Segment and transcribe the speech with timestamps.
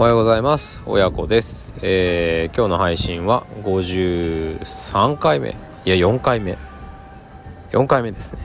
[0.00, 0.80] おはようございます。
[0.86, 5.50] 親子です、えー、今日の配信は53回目。
[5.84, 6.56] いや4回目。
[7.72, 8.38] 4回目ですね。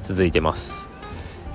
[0.00, 0.86] 続いてます。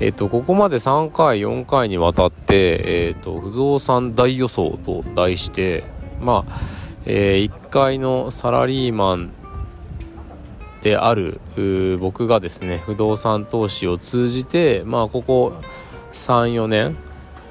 [0.02, 5.86] えっ、ー、とここまで3回4回にわたってえっ、ー、と不動産大予想と題して
[6.20, 6.60] まあ、
[7.06, 9.32] えー、1階のサラリーマン
[10.82, 11.40] である
[12.02, 15.54] 僕がですね不動産投資を通じてまあここ
[16.12, 16.98] 34年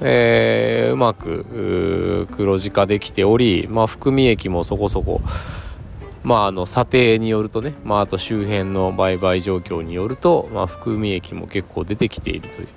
[0.01, 5.21] えー、うまく黒字化できており、まあ、含み益もそこそこ、
[6.23, 12.67] まあ、あの査定によるとね、まあ、あと周辺の売買状況によると、まあ、含み益も結構出てきているという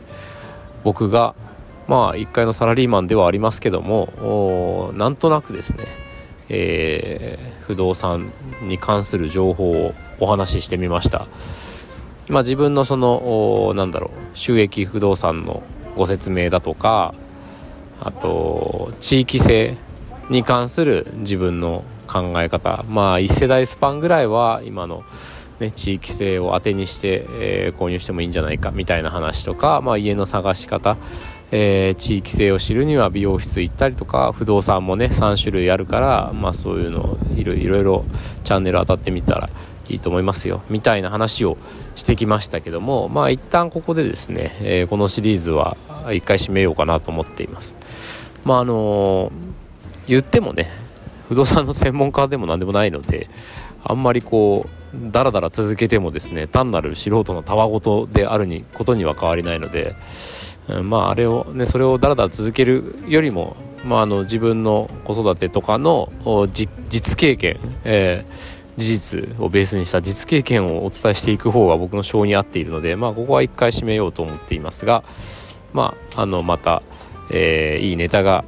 [0.85, 1.35] 僕が
[1.89, 5.85] まあ1階のサラリーマンではありますけどもなんとなくですね、
[6.51, 8.30] えー、不動産
[8.63, 11.27] に関する情報をお話ししてみました。
[12.29, 15.63] まあ、自分のそのなんだろう収益不動産の
[15.99, 17.13] ご説明だとか
[18.01, 19.77] あと地域性
[20.30, 22.85] に関する自分の考え方。
[22.88, 25.04] まあ1世代スパンぐらいは今の、
[25.60, 30.96] ね、地域性を当てにして、えー、購入してもいいんじゃないかみたいな話とか、まあ、家の探し方、
[31.51, 38.04] えー、地域性を知るには美容室行ったりとか不動産もね3種類あるから、まあ、そういうのいろいろ
[38.45, 39.51] チャンネル当たってみたら
[39.88, 41.57] いいと思いますよみたいな話を
[41.95, 45.76] してきましたけどもまあ一旦ここでですね、えー、このシリーズは
[46.13, 47.77] 一回締めようかなと思っています。
[48.45, 49.32] まああの、
[50.09, 50.71] 言ってもね
[51.29, 53.29] 不動産の専門家でも何でもないので
[53.85, 59.95] あんまりこうだらだら続けてもですね単なる素人のたわごとであるにことには変わりないので、
[60.69, 66.10] うん、まああれをねそれをだらだら続けるよりもまあ、あの自分の子育てとかの
[66.53, 75.03] 実経験、えー事実をベースにした実経験をお伝えしていく方が僕の性に合っているので、まあ、ここは一回締めようと思っていますが、
[75.72, 76.83] まあ、あのまた、
[77.31, 78.44] えー、いいネタが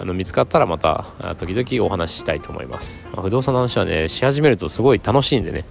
[0.00, 1.06] あの見つかったらまた
[1.38, 5.64] 時々お話ししたいと思います、まあ、不動産の話はねし始めるとすごい楽しいんでね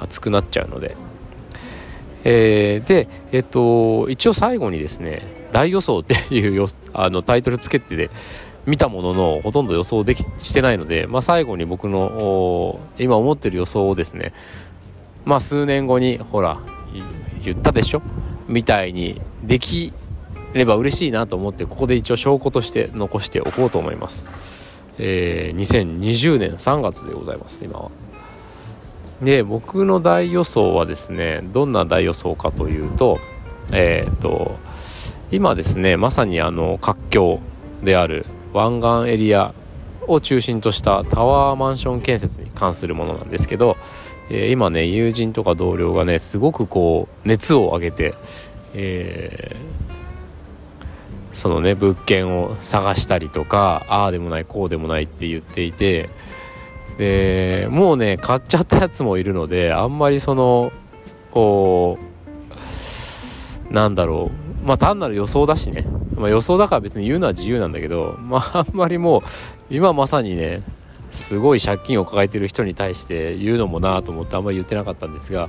[0.00, 0.96] 熱くなっちゃうので、
[2.24, 8.10] えー、でえっと一応最後にですね大予想っていうあのタイトルつけてで
[8.66, 14.32] 見たもののほとんど予想できしてないので、まあ、最後に僕の今思ってる予想をですね
[15.24, 16.58] まあ数年後にほら
[17.44, 18.02] 言ったでしょ？
[18.48, 19.92] みたいにでき
[20.58, 24.26] れば嬉しいなと思ってここで一応証拠として残しておこうと思います、
[24.98, 27.90] えー、2020年3月でございます今は。
[29.22, 33.20] で僕の大予想はですねどんな大予想かというと
[33.70, 34.56] えっ、と
[35.30, 37.38] 今ですねまさにあの活況
[37.84, 39.54] である湾岸エリア
[40.06, 43.76] を中心としたタワーマンション建設に関するものなんですけど、
[44.30, 48.14] えー、今ね友人とか同僚がねすごくこう熱を上げて、
[48.74, 49.89] えー、
[51.32, 56.10] そのね物件を探したりとかああでもないこうでもないって言っていて
[56.98, 60.72] でもうね買っちゃったやつもいるのであんまりその
[61.30, 61.98] こ
[63.70, 64.30] うなんだろ
[64.62, 65.86] うまあ単なる予想だしね。
[66.16, 69.22] まあ、予想だから別に言うのは自由なんだけど、まあ、あんまりもう
[69.70, 70.62] 今まさにね
[71.10, 75.48] すごい借金を抱えてる人に対して言うのもなと思ってあんまり言ってなかったんですが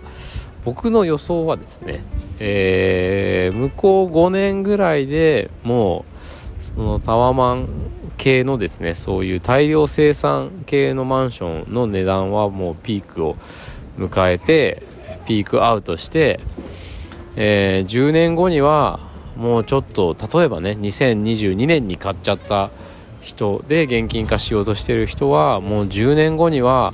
[0.64, 2.04] 僕の予想はですね、
[2.40, 6.06] えー、向こう5年ぐらいでも
[6.60, 7.68] うそのタワマン
[8.18, 13.36] 系のですねそういう大量生産系のマンションの値段はもうピークを
[13.98, 14.84] 迎えて
[15.26, 16.40] ピークアウトして、
[17.36, 19.00] えー、10年後には
[19.36, 22.70] もうちょっと例えばね2022年に買っちゃった
[23.22, 26.94] 人で現金化しようとしてる人はもう10年後には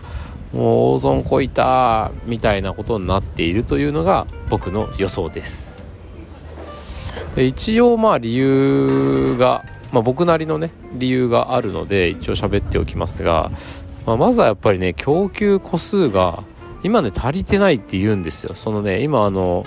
[0.53, 5.75] もう大損こいたみたいなことになっているというのが僕の予想です。
[7.35, 13.52] 一応まあ理由が、まあ、僕なりのね理由があるので一応喋っておきますが、
[14.06, 16.44] まあ、まずはやっぱりね供給個数が
[16.84, 18.56] 今ね足りてないって言うんですよ。
[18.56, 19.66] そのね今あの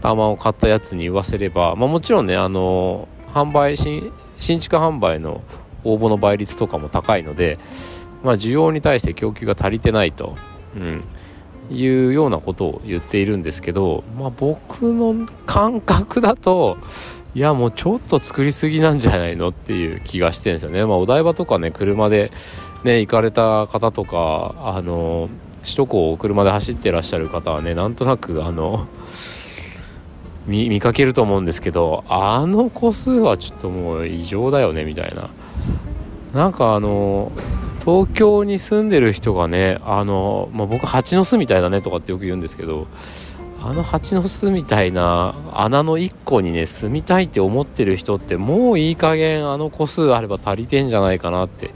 [0.00, 5.42] タワマを買ったやつに言わせれば、まあ、もちろんねあの販売新新築販売の
[5.84, 7.58] 応募の倍率とかも高いので、
[8.22, 10.36] まあ、需要に対して供給が足りてないと、
[10.76, 11.04] うん、
[11.70, 16.78] いうようなことを言っているんですけど、まあ、僕の感覚だと
[17.34, 20.84] いやもうちょっと作りすぎなんじゃないのっていう気がしてるんですよね。
[20.84, 22.32] まあ、お台場とかね車で
[22.82, 25.28] ね行かれた方とかあの
[25.62, 28.88] 首都高を車で走ってらっしゃる方はねなんとなくあの
[30.46, 35.30] 見見かけると思うんですけどあの個数はちょっともう異常だよねみたいな
[36.34, 37.30] なんかあの
[37.84, 42.86] 東京に住んでる人がねあの、まあ、僕蜂の巣みたいだねとかってよく言うんですけど
[43.62, 51.70] あの蜂の巣みたいな穴の1個にね住みたいって思ってる人ってもういい加減あの個数あれば足りてんじゃないかなって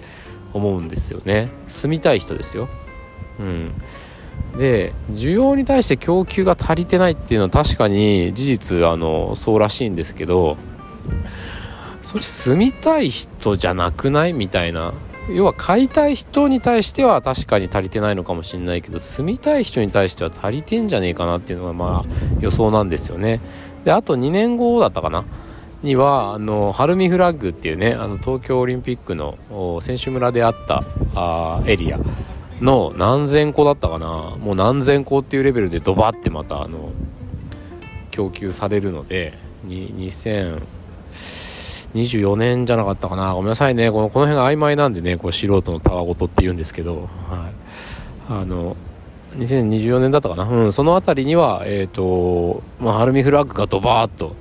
[0.52, 1.50] 思うんですよね。
[1.66, 2.68] 住みたい人ですよ。
[3.38, 3.72] うん。
[4.56, 10.56] で需要に対して供給が足りてないっていうのは確かに事実あのそうらしいんですけど
[12.02, 14.32] それ住みたい人じゃなくない？
[14.32, 14.94] みたいな
[15.31, 23.41] 要は買いたい人に対しては確かに足りてないのかもしれないけど住みたい人に対しては足りてんじゃねえかなっていうのがまあ予想なんですよね。
[23.85, 25.25] であと2年後だったかな？
[25.82, 29.37] にはあのハルミフラッグっていうねあの東京オリンピックの
[29.82, 30.85] 選手村であった
[31.15, 31.99] あエリア
[32.61, 34.37] の何千個だったかな？
[34.38, 36.91] もう何千個っていうレベルでドバってまたあの
[38.11, 40.62] 供給されるので2000
[41.94, 43.35] 24年じゃなかったかな。
[43.35, 43.91] ごめんなさいね。
[43.91, 48.76] このこの辺が曖昧なんでねこう素人のたわごとって言うんですけど、はい、あの
[49.37, 54.35] 2024年だったかな、うん、その辺りには、えーとまあ、アルミフラッグがドバーッと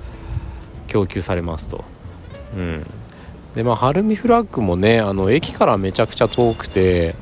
[0.87, 1.83] 供給されますと。
[2.55, 2.85] うん。
[3.55, 7.15] でまあ、ハルミフラッグもねあの駅からめちゃくちゃ遠くて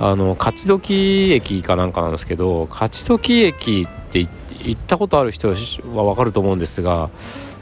[0.00, 7.10] あの勝どき駅かなんかなんですけど勝どき駅って行ったことある人は分かると思うんですが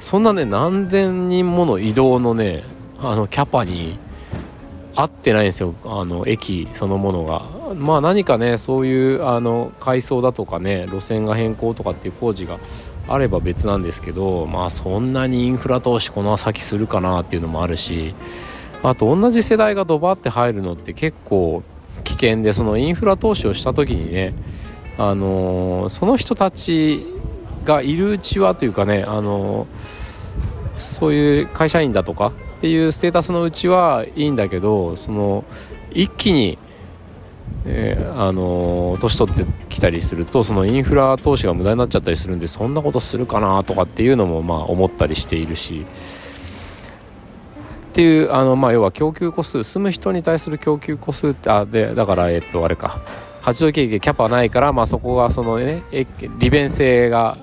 [0.02, 2.64] そんなね何千人もの移動のね
[2.99, 3.99] あのキャパに
[4.96, 5.75] 合ってないんですよ。
[5.84, 7.43] あの駅そのものが。
[7.75, 12.58] まあ何かねそういうあの改装だとかね路線が変更とかっていう工事が
[13.08, 18.14] あれば別なんですけどまあそんなにインフラ投資この先するかなっていうのもあるし
[18.82, 21.62] あと同じ世代がドバって入るのって結構
[22.04, 24.34] 危険でそのインフラ投資をした時にね、
[24.99, 27.06] あのー、その人たち
[27.64, 29.67] がいるうちはというかね、あの、
[30.79, 35.44] そういう会社員だとかっていうステータスのうちはいいんだけどその
[35.93, 36.59] 一気に、
[37.64, 45.87] えー、あの年取ってきたりするとそのインフラ投資が無駄になっちゃったりするんでそんなことするかなとかっていうのもまあ思ったりしているし。
[47.93, 53.03] っていうあの、まあ、要は供給個数住む人に対する供給個数ってあでだからえっとあれか
[53.43, 55.82] 八度経験キャパないから、まあ、そこがそのね
[56.38, 57.37] 利便性が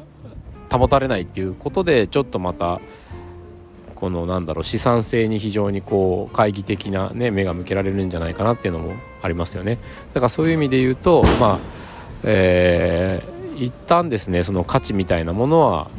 [0.70, 2.82] 保たれないっていうことでちょっとまた
[3.96, 9.78] このなんだろう資産性に非常にこう懐疑的な、ね、目が向けられるんじゃないかなっていうのもありますよね
[10.14, 11.60] だからそういう意味で言うとまあ
[12.24, 15.90] えー、一旦ですねその価値みたいなものは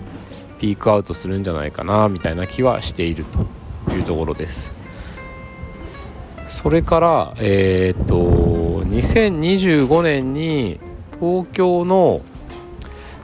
[0.58, 3.60] ピークアウトするんじゃないかなみたいな気はしていると。
[3.94, 4.72] いうところです
[6.48, 10.80] それからえー、っと2025年に
[11.20, 12.22] 東京の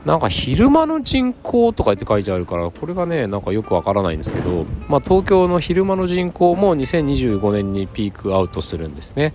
[0.07, 9.35] なんか昼間の人口とかって書いてあるからこれがねなんかよくわからないんですけど、まあ、東京の昼間の人口も2025年にピークアウトするんですね。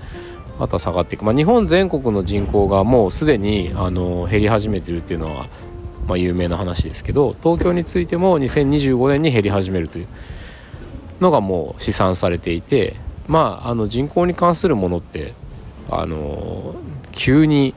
[0.59, 5.47] あとは下がっていく、まあ、日本全国の人口がもうすでにあの減り始めてるっていうのは、
[6.07, 10.07] まあ、有名な話ですけど東京についても2025年に減り始めるという
[11.19, 12.95] のがもう試算されていて
[13.27, 15.33] まああの人口に関するものって
[15.89, 16.75] あの
[17.11, 17.73] 急に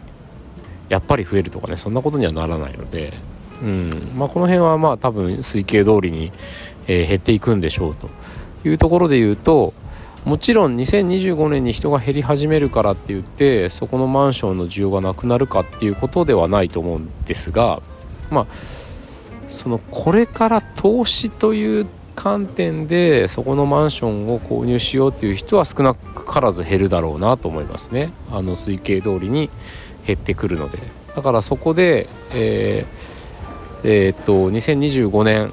[0.95, 3.15] やっぱり増えるとかねそんなことにはならないので、
[3.61, 4.13] うん。
[4.17, 6.31] まあ、この辺はまあ多分推計通りに、
[6.87, 8.09] えー、減っていくんでしょうと
[8.65, 9.75] いうところで言うと
[10.25, 17.83] もちろん2025年に人が減り始めるからって言ってそこのマンションの需要がなくなるかっていうことではないと思うんですが
[18.31, 18.47] まあ
[19.49, 28.13] そのこれから投資という観点でそこのマンションを購入しようっていう人は少なからず減るだろうなと思いますね。
[28.31, 29.51] あの推計通りに
[30.07, 30.79] 減ってくるので
[31.15, 35.53] だからそこでえー、えー、っと2025年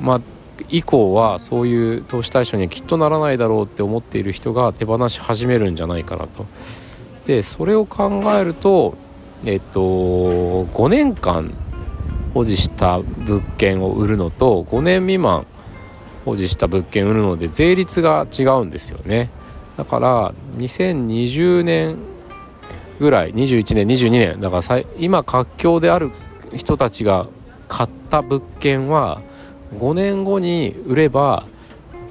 [0.00, 0.20] まあ
[0.68, 6.46] 以降はそういう投資対象にはきっとならないだろうって思っている人が手放し始めるんじゃないかなと。
[7.26, 8.94] でそれを考えると
[9.44, 11.52] えっと5年間
[12.34, 15.46] 保持した物件を売るのと5年未満
[16.24, 19.30] 保持した物件を売るので税率が違うんですよね
[19.76, 21.96] だから2020年
[23.00, 26.12] ぐらい21年22年だから今活況である
[26.54, 27.26] 人たちが
[27.66, 29.22] 買った物件は
[29.74, 31.46] 5年後に売れば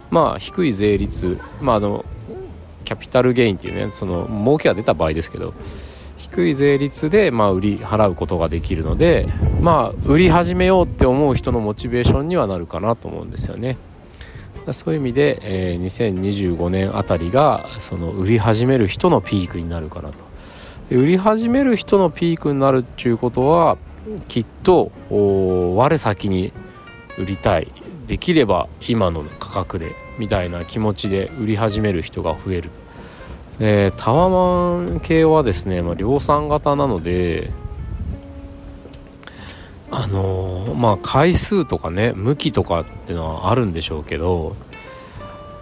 [0.09, 2.05] まあ低い税率まああの
[2.85, 5.53] キャピタルゲインっていうねその儲けが出た場合ですけど
[6.17, 9.27] 低い税率でまあ売り払うことができるので
[9.61, 13.77] まあ売り始めようって思う人のモチベーションにはなるかなと思うんですよね。
[14.71, 20.28] そういう意味で、えー、2025年あたりがその売り始める人のピークになるかなと
[20.91, 23.77] 売り始める人のピークになるっていうことは
[24.27, 26.51] きっと我先に
[27.17, 27.71] 売りたい。
[28.07, 32.71] できれば今の価格でみたいな気持ちで売り始める人が増える、
[33.59, 37.51] え、タワマン系はですね、まあ、量産型なので
[39.91, 44.55] あのー、まあ回数とかね向きとかっていうのはあるんでしょうけど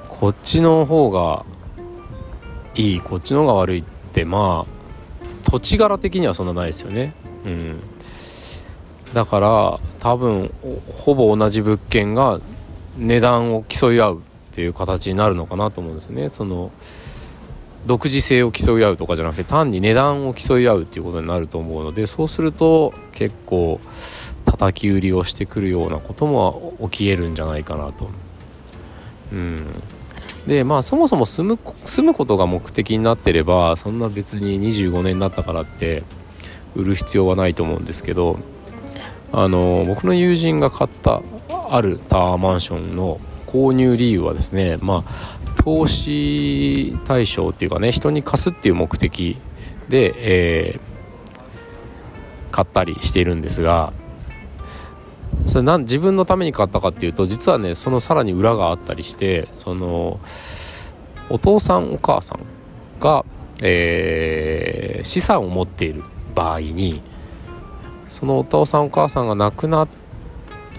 [0.07, 1.45] こっちの方が
[2.75, 4.76] いいこっちの方が悪いってまあ
[5.49, 7.13] 土地柄的にはそんなないですよね。
[7.45, 7.79] うん。
[9.13, 10.53] だから多分
[10.91, 12.41] ほぼ同じ物件が
[12.97, 14.19] 値段を競い合うっ
[14.51, 16.29] ていう形になるのかなと思うんですね。
[16.29, 16.71] その
[17.85, 23.79] 独自性を競い合うとかじゃなくて単に値段を競い合うっていうことになると思うのでそうすると結構
[24.43, 28.09] 叩き売りをしてくるようなことも起きえるんじゃないかなと。
[29.31, 29.65] うん、
[30.47, 36.03] でまあそもそも住む住むことが目的になってればそんな別に25年になったからって
[36.73, 38.39] 売る必要はないと思うんですけど
[39.33, 41.21] あの僕の友人が買った
[41.69, 49.37] あるタワーマンションの購入理由はですねまあ投資対象っていうかね人に貸すっていう目的
[49.89, 53.91] で、えー、買ったりしているんですが
[55.45, 60.19] それなん自分のために買ったかっていうと実はねそのさらに裏があったりしてその
[61.29, 62.39] お父さんお母さん
[62.99, 63.25] が、
[63.61, 66.03] えー、資産を持っている
[66.33, 67.01] 場合に
[68.07, 69.87] そのお父さんお母さんが亡くなっ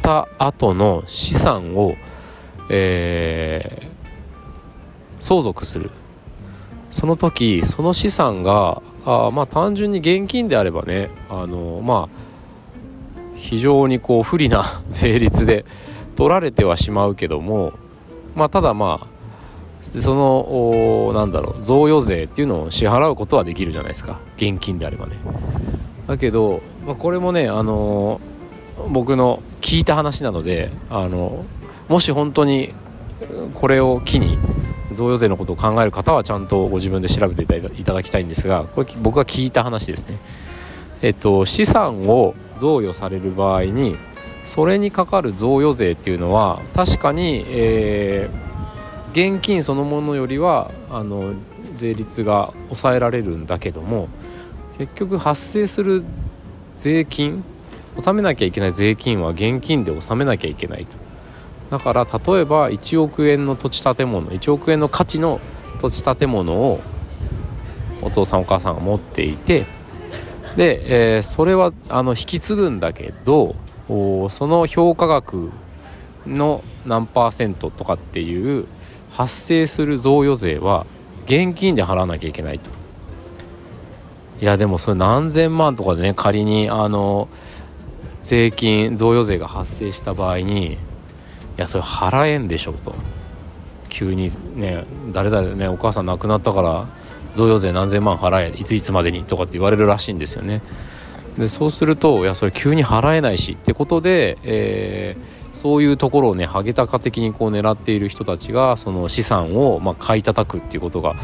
[0.03, 1.95] た後の資産を、
[2.71, 3.87] えー、
[5.21, 5.91] 相続する。
[6.91, 12.28] その時その資産があまあ単純に現金であればねあのまあ
[13.39, 15.65] 非常にこう不利な 税率で
[16.17, 17.73] 取られてはしまうけども
[18.35, 19.07] まあただまあ
[19.83, 25.13] そのなんだろう贈与税っていうのを支払うことはできるじゃないですか現金であればね
[26.07, 28.21] だけど、まあ、これもねあの
[28.91, 31.45] 僕の聞いた話なのであの
[31.89, 32.75] もし本当に
[33.55, 34.37] これを機に
[34.93, 37.43] 贈与税のことを考える方はちゃんとご自分で調べて
[37.79, 40.19] いただきたいんですがこれ僕が聞いた話ですね。
[41.01, 43.97] えっと、資産を贈与される場合に
[44.45, 51.35] それにかかる贈与税っていうのは確かに、えー、現金そのものよりはあの
[51.75, 54.09] 税率が抑えられるんだけども
[54.79, 56.05] 結局発生する
[56.77, 57.45] 税金
[57.97, 60.97] 納めなきゃいけない税金は現金で納めなきゃいけないと。
[61.71, 65.41] だから例えば1億円の土地建物1億円の価値の
[65.81, 66.81] 土地建物を
[68.01, 69.67] お父さんお母さんが持っていて
[70.59, 73.55] で、えー、それはあの引き継ぐんだけど
[73.87, 75.53] その評価額
[76.27, 78.67] の何パーセントとかっていう
[79.13, 80.85] 発生する贈与税は
[81.27, 82.71] 現金で払わなきゃいけないと。
[84.41, 87.29] いやでもそれ何千万とかでね仮にあの
[88.25, 90.79] 税金贈与税が発生した場合にい
[91.57, 92.95] やそれ払えんでしょと
[93.89, 96.89] 急にね誰々ねお母さん亡くなったから
[97.35, 100.63] 贈与税何千万払えいついつまでにとかって言われるらしいんですよね。
[101.39, 111.15] でそうするといやそれ急に払えないしってことで、えー、そういうところをねハゲタカ的にこう狙っている人たちがその資産をまあ買い叩くっていうことが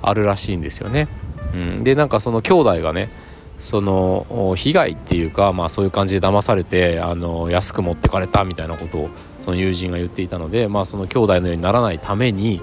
[0.00, 1.08] あるらしいんですよね、
[1.52, 3.10] うん、でなんかその兄弟がね
[3.58, 12.62] その被害っていうか、まあ、そういう感じで騙されてあの安く持ってかれたみたいなことをその友人が言っていたので、まあ、その兄弟のようにならないために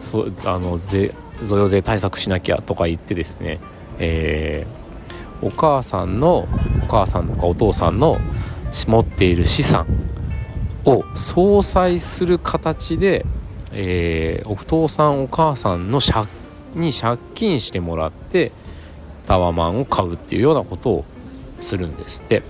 [0.00, 3.60] そあの税贈与税対策しなきゃとか言ってですね、
[3.98, 6.48] えー、お母さんの
[6.84, 8.18] お母さんとかお父さんの
[8.86, 9.86] 持っている資産
[10.84, 13.24] を相殺する形で、
[13.72, 16.26] えー、お父さんお母さんの借
[16.74, 18.50] に借金してもらって
[19.26, 21.04] タワマンを買うっていうようなことを
[21.60, 22.42] するんですって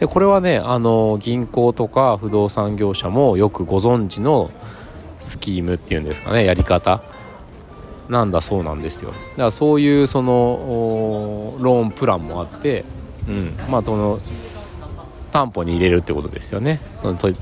[0.00, 4.50] でこれはねあの銀行とか不動産業者もよくご存知の
[5.20, 7.02] スキームっていうんですかねやり方
[8.10, 9.10] なんだそうなんですよ。
[9.10, 12.84] だからそういうそのローンプランもあって
[13.28, 13.54] うん。
[13.70, 14.20] まあその
[15.32, 16.80] 担保に入れるってことですよね。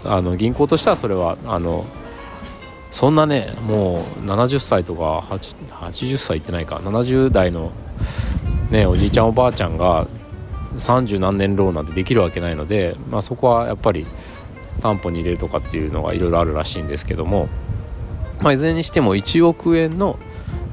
[0.05, 1.87] あの銀行としてはそれはあの
[2.91, 6.77] そんなねもう70歳とか80歳いってないか。
[6.77, 7.73] 70代の
[8.71, 10.07] ねおじいちゃんおばあちゃんが
[10.77, 14.07] 30何年ローンなんてできるわけないので、まあ、そこはやっぱり
[14.81, 17.49] 担保に入れるとかっていうのがいろいろあるらしいんですけども、
[18.41, 20.19] まあ、いずれにしても1億円の、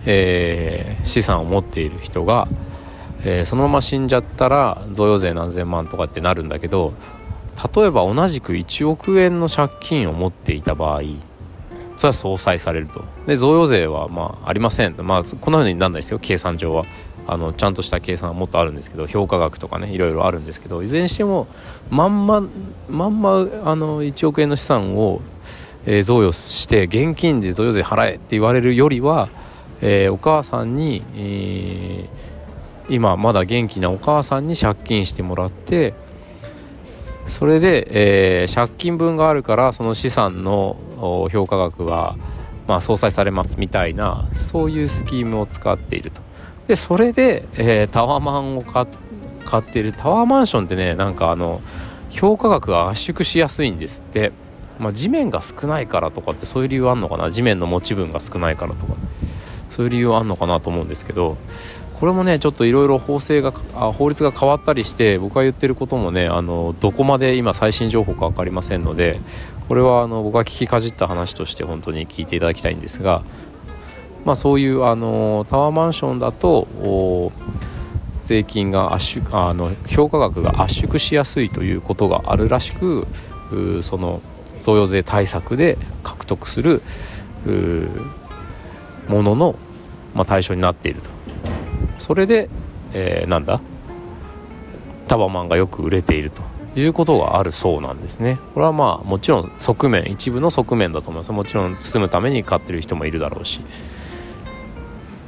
[0.05, 2.47] えー、資産を持っている人が、
[3.23, 6.93] えー、そのまま死んじゃったら贈与税何千万とかってなるんだけど
[7.75, 11.01] 例えば同じく1億円の借金を持っていた場合
[11.95, 13.05] それは相殺されると。
[13.25, 16.19] で贈与税はまあありませんまあこんなふうになんないですよ。
[16.19, 16.85] 計算上は。
[17.27, 21.47] あのちゃんとした計算はもっとあるんですけど評価額とかねいろいろあるんですけどいずれにしても
[21.89, 22.43] まんま
[22.87, 25.21] まんまあの1億円の資産を、
[25.87, 29.29] えー、贈与して現金で贈与税払えって言われるよりは、
[29.87, 35.93] えー、お母さんに、えー、今まだ元気なお母さんに借金してもらって
[37.27, 40.75] それで、えー、借金分があるからその資産の
[41.31, 42.17] 評価額は、
[42.67, 46.19] まあ、相殺されますみたいなそういうスキームを使っていると。
[46.67, 49.93] でそれで、えー、タワマンを買ってる。
[49.93, 51.61] タワーマンションってねなんかあの
[52.09, 54.31] 評価額が圧縮しやすいんですって。
[54.77, 57.31] まあ、地面が少ないからとかってそういう理由あんのかな？
[57.31, 58.93] 地面の持ち分が少ないからとか。
[59.75, 61.35] そういう理由あんのかなと思うんですけど
[61.99, 69.19] これもねちょっといろいろ法制があ法律が変わったりして僕が言ってることもねあのどこまで今最新情報か分かりませんので
[69.67, 73.21] これはあの僕が聞きかじった話として本当に聞いていただきたいんですが、
[74.23, 77.33] まあ、そういうあのタワーマンションだと
[78.21, 83.07] 税金が圧縮あの評価額が圧縮しやすいということがあるらしく
[83.81, 84.21] その
[84.61, 86.81] 贈与税対策で獲得する
[89.07, 89.55] ものの、
[90.15, 91.09] まあ、対象になっていると。
[91.99, 92.49] それで、
[92.93, 93.61] えー、なんだ？
[95.07, 96.41] タワマンがよく売れていると。
[96.75, 98.37] いうことがあるそうなんですね。
[98.53, 101.31] これはまあもちろん側面一部の側面だと思います。
[101.31, 103.61] もちろん住むために買ってる人もいるだろうし。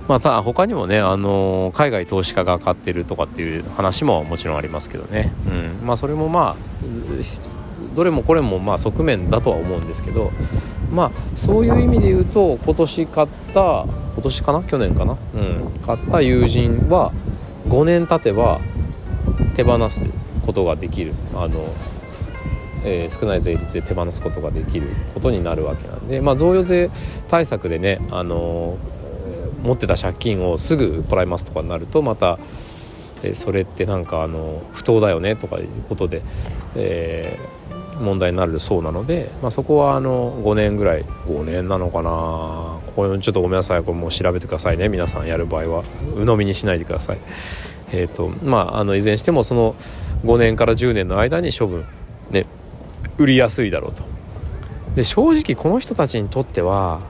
[0.10, 6.56] まあた他にもね、あのー、海外投資家が買ってるとかっていう話ももちろんありますけどね、うん、まあそれもまあ
[7.98, 10.32] どれもこれもまあ側面だとは思うんですけど
[10.94, 14.63] まあそういう意味で言うと今年買った今年かな？
[14.63, 15.18] 去年かな？
[15.34, 15.80] うん。
[15.84, 17.12] 買った友人は
[17.68, 18.60] 5年経てば
[19.56, 20.06] 手放す
[20.46, 21.13] ことができる。
[21.34, 21.74] あの、
[22.86, 26.92] えー、少ない税率で手放すことができることになるわけなんでまあ贈与税
[27.27, 28.77] 対策でねあの
[29.63, 32.38] 持ってた借金をすぐ払いますとかになるとまた
[33.24, 36.22] えそれってなんかあの不当だよねとかいうことで、
[36.75, 37.39] え
[38.00, 41.06] 問題になるそうなので、まあ、そこはあの5年ぐらい。
[41.27, 42.10] 5年なのかな。
[42.96, 43.84] ここちょっとごめんなさい。
[43.84, 44.89] これもう調べてくださいね。
[44.89, 45.84] 皆さんやる場合は。
[46.16, 47.18] 鵜呑みにしないでください。
[47.92, 49.75] えっ、ー、とまああのいずれにしてもその
[50.25, 51.86] 5年から10年の間に処分。
[52.32, 52.46] ね。
[53.18, 54.04] 売りやすいだろうと。
[54.96, 57.01] で正直この人たちにとっては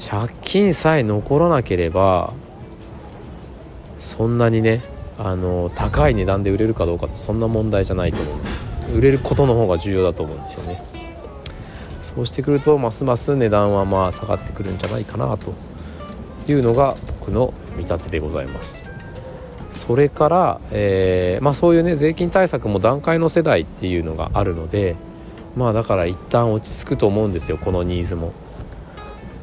[0.00, 2.32] 借金さえ残らなければ
[3.98, 4.82] そんなにね
[5.18, 8.53] あの高い値段で売れるかどうかってそんな問題じゃないと思うんです。
[8.92, 10.82] 売れることの方が重要だと思うんですよね
[12.02, 15.54] そうしてくるとますます値段はまあ下がってくるんじゃないかなと
[16.46, 18.82] いうのが僕の見立てでございます
[19.70, 24.94] それから、えー、まあ、そういうね税金対策も段階の世代っていうのがあるので
[25.56, 28.32] まあだから一旦落ち着くと思うんですよこのニーズも。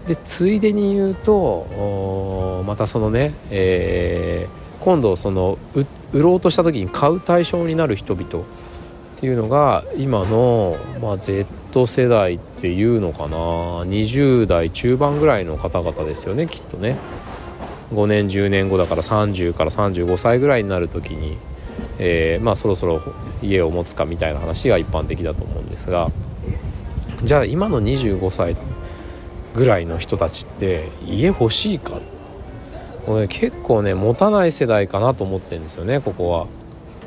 [0.08, 5.60] でついでに言うとまたそのね、えー、今度その
[6.12, 8.44] 売ろうとした時に買う対象になる人々
[9.22, 13.38] ていうのが今の、まあ、Z 世代っていうのかな。
[13.86, 16.98] 20代中盤ぐらいの方々ですよねきっとね。
[17.94, 21.38] 5年10年後だから30から35歳ぐらいになる時に、
[22.00, 23.00] えー、まあそろそろ
[23.44, 26.10] 家を持つかみたいな話が一般的だと思うんですが。
[27.24, 28.56] じゃあ今の25歳
[29.54, 32.02] ぐらいの人たちって家欲しいか？
[33.06, 36.48] これ結構ね持たない世代かなと思ってるんですよねここは。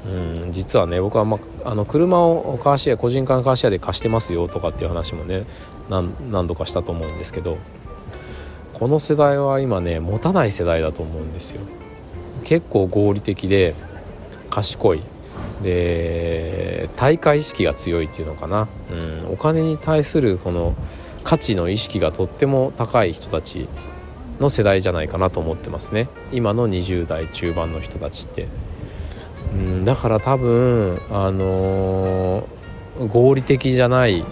[0.07, 5.47] うん実はね僕は、まあの車をカーシェア個人間カーシェアで貸してますよとかっていう話もね
[5.89, 7.59] 何度かしたと思うんですけど
[8.75, 11.61] この世代は今ね持たない世代だと思うんですよ。
[12.45, 13.75] 結構合理的で
[14.51, 15.03] 賢い。
[15.63, 20.75] で大会意識が強いっていうのかな、うん、お金に対するこの
[21.23, 23.69] 価値の意識がとっても高い人たち
[24.41, 26.09] の世代じゃないかなと思ってますね。
[26.33, 28.49] 今の20代中盤の人たちって。
[29.53, 34.25] うん、だから多分あのー、合理的じゃない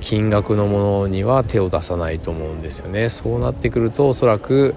[0.00, 3.08] 金額のものには手を出さないと思うんですよね。
[3.08, 4.74] そうなってくるとおそらく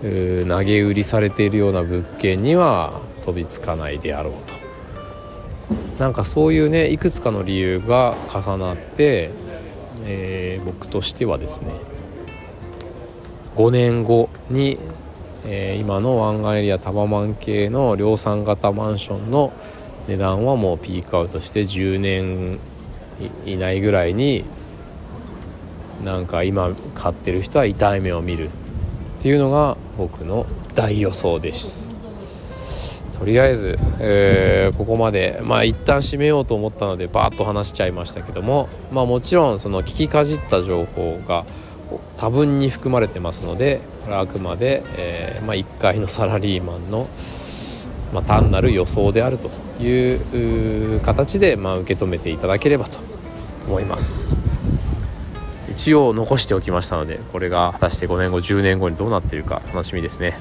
[0.00, 4.54] 投げ売りされているような物件には飛びつかないであろうと。
[5.98, 9.30] なんかそういうねいくつかの理由が重なって、
[10.02, 11.72] えー、僕としてはですね
[13.56, 14.78] 5年後に
[15.46, 19.52] えー、今の湾岸エリアタワマン系の量産型マンションの
[20.08, 22.58] 値段はもうピークアウトして10年
[23.46, 24.44] 以内ぐらいに
[26.04, 31.84] なんか今買ってる人は痛い目を見るっていうのが僕の大予想です。
[33.18, 41.46] とりあえず、えー、ここまでまあ一旦締めようと思ったのでバーッと話しちゃいましたけどもまあもちろんその聞きかじった情報が
[42.16, 47.08] 多分に含まれてますのでこれはあくまで、えー、まあ、1階のサラリーマンの、
[48.12, 49.50] まあ、単なる予想であると
[49.82, 52.98] いう形で、まあ、受け止めていただければと
[53.66, 54.38] 思います。
[55.70, 60.38] 一応残しておきましたのでこれが果たして5年後10年後にどうなっているか楽しみですね。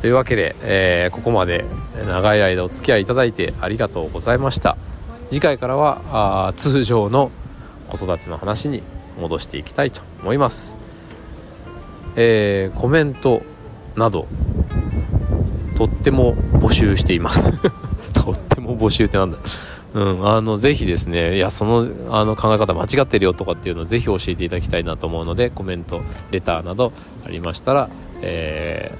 [0.00, 1.64] というわけで、えー、ここまで
[2.06, 4.78] 長い間お付き合いいただいてありがとうございました。
[5.28, 7.30] 次回からはあ通常の
[7.88, 8.82] 子育ての話に
[9.18, 10.74] 戻していきたいと思います、
[12.16, 13.42] えー、コメント
[13.96, 14.26] など
[15.76, 17.52] とっても募集しています。
[18.14, 19.38] とっても募集ってなんだ。
[19.94, 26.92] うん、あのぜひですねいやそのあの考え方間違ってるよとかっていうのをぜひ教えていただきたいなと思うのでコメントレターなど
[27.24, 27.88] ありましたら、
[28.20, 28.94] え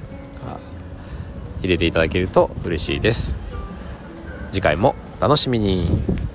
[1.61, 3.37] ー、入れていただけると嬉しいです。
[4.53, 6.26] 次回もお楽しみに。